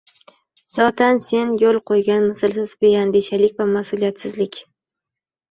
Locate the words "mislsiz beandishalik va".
2.31-3.69